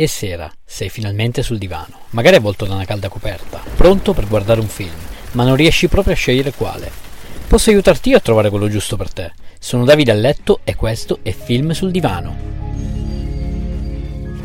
E 0.00 0.06
sera, 0.06 0.48
sei 0.64 0.90
finalmente 0.90 1.42
sul 1.42 1.58
divano, 1.58 2.02
magari 2.10 2.36
avvolto 2.36 2.64
da 2.64 2.74
una 2.74 2.84
calda 2.84 3.08
coperta, 3.08 3.60
pronto 3.74 4.12
per 4.12 4.28
guardare 4.28 4.60
un 4.60 4.68
film, 4.68 4.94
ma 5.32 5.42
non 5.42 5.56
riesci 5.56 5.88
proprio 5.88 6.12
a 6.12 6.16
scegliere 6.16 6.52
quale. 6.52 6.88
Posso 7.48 7.70
aiutarti 7.70 8.10
io 8.10 8.18
a 8.18 8.20
trovare 8.20 8.48
quello 8.48 8.68
giusto 8.68 8.96
per 8.96 9.12
te. 9.12 9.32
Sono 9.58 9.84
Davide 9.84 10.12
a 10.12 10.14
letto 10.14 10.60
e 10.62 10.76
questo 10.76 11.18
è 11.22 11.32
Film 11.32 11.72
sul 11.72 11.90
divano. 11.90 12.36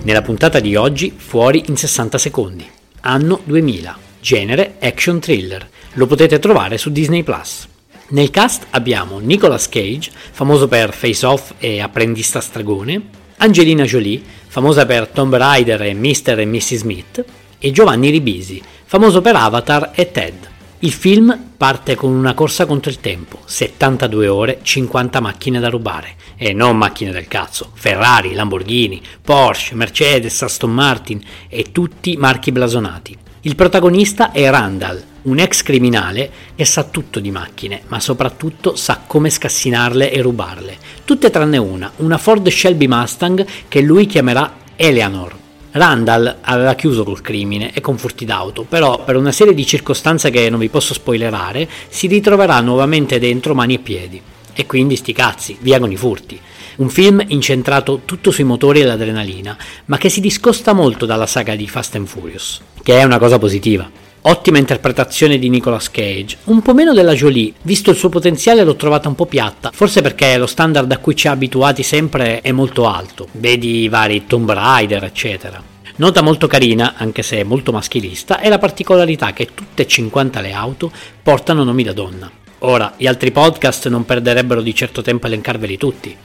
Nella 0.01 0.23
puntata 0.23 0.59
di 0.59 0.75
oggi, 0.75 1.13
fuori 1.15 1.65
in 1.67 1.77
60 1.77 2.17
secondi. 2.17 2.67
Anno 3.01 3.39
2000. 3.43 3.97
Genere 4.21 4.77
action 4.79 5.19
thriller. 5.19 5.69
Lo 5.93 6.07
potete 6.07 6.39
trovare 6.39 6.79
su 6.79 6.91
Disney 6.91 7.21
Plus. 7.21 7.67
Nel 8.07 8.31
cast 8.31 8.65
abbiamo 8.71 9.19
Nicolas 9.19 9.69
Cage, 9.69 10.09
famoso 10.31 10.67
per 10.67 10.93
Face 10.93 11.23
Off 11.23 11.53
e 11.59 11.79
Apprendista 11.79 12.41
Stragone, 12.41 13.21
Angelina 13.37 13.83
Jolie, 13.83 14.21
famosa 14.47 14.85
per 14.85 15.07
Tomb 15.07 15.35
Raider 15.35 15.81
e 15.81 15.93
Mr. 15.93 16.39
e 16.39 16.45
Mrs. 16.45 16.75
Smith, 16.75 17.25
e 17.59 17.71
Giovanni 17.71 18.09
Ribisi, 18.09 18.61
famoso 18.85 19.21
per 19.21 19.35
Avatar 19.35 19.91
e 19.95 20.11
Ted. 20.11 20.51
Il 20.79 20.91
film 20.91 21.51
parte 21.55 21.95
con 21.95 22.11
una 22.11 22.33
corsa 22.33 22.65
contro 22.65 22.91
il 22.91 22.99
tempo, 22.99 23.39
72 23.45 24.27
ore, 24.27 24.59
50 24.61 25.21
macchine 25.21 25.59
da 25.59 25.69
rubare, 25.69 26.15
e 26.35 26.51
non 26.51 26.75
macchine 26.75 27.11
del 27.11 27.27
cazzo, 27.27 27.71
Ferrari, 27.73 28.33
Lamborghini, 28.33 29.01
Porsche, 29.21 29.75
Mercedes, 29.75 30.41
Aston 30.41 30.73
Martin 30.73 31.21
e 31.47 31.71
tutti 31.71 32.17
marchi 32.17 32.51
blasonati. 32.51 33.17
Il 33.41 33.55
protagonista 33.55 34.31
è 34.31 34.49
Randall, 34.49 35.03
un 35.23 35.39
ex 35.39 35.63
criminale 35.63 36.29
che 36.55 36.65
sa 36.65 36.83
tutto 36.83 37.19
di 37.19 37.31
macchine, 37.31 37.81
ma 37.87 37.99
soprattutto 37.99 38.75
sa 38.75 39.01
come 39.05 39.29
scassinarle 39.29 40.11
e 40.11 40.21
rubarle. 40.21 40.77
Tutte 41.05 41.29
tranne 41.29 41.57
una, 41.57 41.91
una 41.97 42.17
Ford 42.17 42.47
Shelby 42.47 42.87
Mustang 42.87 43.45
che 43.67 43.81
lui 43.81 44.05
chiamerà 44.05 44.55
Eleanor. 44.75 45.41
Randall 45.71 46.37
aveva 46.41 46.75
chiuso 46.75 47.03
col 47.03 47.21
crimine 47.21 47.73
e 47.73 47.81
con 47.81 47.97
furti 47.97 48.25
d'auto, 48.25 48.63
però 48.63 49.03
per 49.03 49.15
una 49.15 49.31
serie 49.31 49.55
di 49.55 49.65
circostanze 49.65 50.29
che 50.29 50.49
non 50.49 50.59
vi 50.59 50.69
posso 50.69 50.93
spoilerare, 50.93 51.67
si 51.89 52.07
ritroverà 52.07 52.59
nuovamente 52.59 53.17
dentro 53.17 53.55
mani 53.55 53.75
e 53.75 53.79
piedi. 53.79 54.21
E 54.53 54.65
quindi 54.67 54.95
sti 54.95 55.13
cazzi, 55.13 55.57
via 55.61 55.79
con 55.79 55.91
i 55.91 55.97
furti. 55.97 56.39
Un 56.75 56.89
film 56.89 57.23
incentrato 57.27 58.01
tutto 58.05 58.29
sui 58.29 58.43
motori 58.43 58.81
e 58.81 58.83
l'adrenalina, 58.83 59.57
ma 59.85 59.97
che 59.97 60.09
si 60.09 60.21
discosta 60.21 60.73
molto 60.73 61.07
dalla 61.07 61.25
saga 61.25 61.55
di 61.55 61.67
Fast 61.67 61.95
and 61.95 62.05
Furious, 62.05 62.61
che 62.83 62.99
è 62.99 63.03
una 63.03 63.17
cosa 63.17 63.39
positiva. 63.39 64.02
Ottima 64.25 64.57
interpretazione 64.57 65.37
di 65.37 65.49
Nicolas 65.49 65.91
Cage, 65.91 66.37
un 66.45 66.61
po' 66.61 66.73
meno 66.73 66.93
della 66.93 67.13
Jolie, 67.13 67.51
visto 67.63 67.89
il 67.89 67.97
suo 67.97 68.07
potenziale 68.07 68.63
l'ho 68.63 68.77
trovata 68.77 69.09
un 69.09 69.15
po' 69.15 69.25
piatta, 69.25 69.71
forse 69.73 70.01
perché 70.01 70.37
lo 70.37 70.45
standard 70.47 70.89
a 70.93 70.99
cui 70.99 71.13
ci 71.13 71.27
ha 71.27 71.31
abituati 71.31 71.83
sempre 71.83 72.39
è 72.39 72.53
molto 72.53 72.87
alto, 72.87 73.27
vedi 73.33 73.81
i 73.81 73.89
vari 73.89 74.25
Tomb 74.25 74.49
Raider 74.49 75.03
eccetera. 75.03 75.61
Nota 75.97 76.21
molto 76.21 76.47
carina, 76.47 76.93
anche 76.95 77.21
se 77.21 77.43
molto 77.43 77.73
maschilista, 77.73 78.39
è 78.39 78.47
la 78.47 78.59
particolarità 78.59 79.33
che 79.33 79.49
tutte 79.53 79.81
e 79.81 79.87
50 79.87 80.39
le 80.39 80.53
auto 80.53 80.89
portano 81.21 81.65
nomi 81.65 81.83
da 81.83 81.91
donna. 81.91 82.31
Ora, 82.59 82.93
gli 82.95 83.07
altri 83.07 83.31
podcast 83.31 83.89
non 83.89 84.05
perderebbero 84.05 84.61
di 84.61 84.73
certo 84.73 85.01
tempo 85.01 85.25
a 85.25 85.29
elencarveli 85.29 85.77
tutti, 85.77 86.15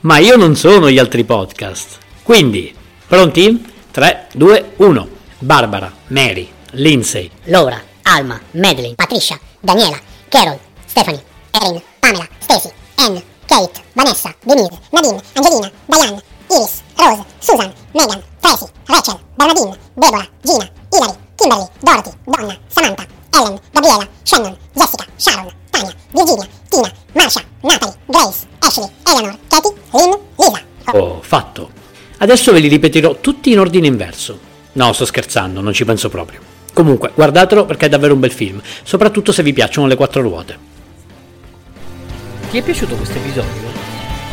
ma 0.00 0.18
io 0.18 0.34
non 0.34 0.56
sono 0.56 0.90
gli 0.90 0.98
altri 0.98 1.22
podcast. 1.22 1.98
Quindi, 2.24 2.74
pronti? 3.06 3.64
3, 3.92 4.26
2, 4.34 4.70
1. 4.78 5.08
Barbara, 5.38 5.94
Mary, 6.08 6.48
Lindsay, 6.72 7.30
Laura, 7.46 7.82
Alma, 8.04 8.40
Madeline, 8.52 8.94
Patricia, 8.94 9.38
Daniela, 9.60 10.00
Carol, 10.28 10.58
Stephanie, 10.86 11.22
Erin, 11.52 11.82
Pamela, 12.00 12.28
Stacy, 12.40 12.70
Anne, 12.96 13.22
Kate, 13.46 13.82
Vanessa, 13.94 14.34
Denise, 14.44 14.78
Nadine, 14.92 15.20
Angelina, 15.34 15.70
Diane, 15.86 16.22
Iris, 16.50 16.82
Rose, 16.96 17.24
Susan, 17.40 17.72
Megan, 17.94 18.22
Tracy, 18.40 18.66
Rachel, 18.88 19.20
Bernadine, 19.36 19.76
Deborah, 19.96 20.28
Gina, 20.44 20.70
Hilary, 20.92 21.18
Kimberly, 21.36 21.66
Dorothy, 21.82 22.10
Donna, 22.26 22.58
Samantha, 22.68 23.06
Ellen, 23.32 23.60
Gabriela, 23.72 24.08
Shannon, 24.24 24.56
Jessica, 24.74 25.04
Sharon, 25.16 25.52
Tania, 25.70 25.94
Virginia, 26.12 26.48
Tina, 26.68 26.92
Marsha, 27.14 27.42
Natalie, 27.62 27.94
Grace, 28.06 28.46
Ashley, 28.60 28.88
Eleanor, 29.06 29.38
Katie, 29.48 29.74
Lynn, 29.92 30.18
Lisa. 30.38 30.64
ho 30.92 31.20
fatto. 31.22 31.70
Adesso 32.18 32.52
ve 32.52 32.60
li 32.60 32.68
ripeterò 32.68 33.16
tutti 33.20 33.52
in 33.52 33.60
ordine 33.60 33.86
inverso. 33.86 34.38
No, 34.72 34.92
sto 34.92 35.04
scherzando, 35.04 35.60
non 35.60 35.72
ci 35.72 35.84
penso 35.84 36.08
proprio. 36.08 36.40
Comunque, 36.78 37.10
guardatelo 37.12 37.64
perché 37.64 37.86
è 37.86 37.88
davvero 37.88 38.14
un 38.14 38.20
bel 38.20 38.30
film, 38.30 38.62
soprattutto 38.84 39.32
se 39.32 39.42
vi 39.42 39.52
piacciono 39.52 39.88
le 39.88 39.96
quattro 39.96 40.22
ruote. 40.22 40.56
Ti 42.50 42.56
è 42.56 42.62
piaciuto 42.62 42.94
questo 42.94 43.18
episodio? 43.18 43.68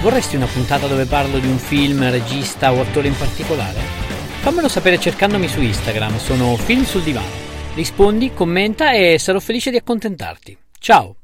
Vorresti 0.04 0.36
una 0.36 0.46
puntata 0.46 0.86
dove 0.86 1.06
parlo 1.06 1.40
di 1.40 1.48
un 1.48 1.58
film, 1.58 2.08
regista 2.08 2.72
o 2.72 2.82
attore 2.82 3.08
in 3.08 3.18
particolare? 3.18 3.80
Fammelo 4.42 4.68
sapere 4.68 5.00
cercandomi 5.00 5.48
su 5.48 5.60
Instagram, 5.60 6.20
sono 6.20 6.56
Film 6.56 6.84
sul 6.84 7.02
Divano. 7.02 7.26
Rispondi, 7.74 8.32
commenta 8.32 8.92
e 8.92 9.18
sarò 9.18 9.40
felice 9.40 9.72
di 9.72 9.78
accontentarti. 9.78 10.56
Ciao! 10.78 11.16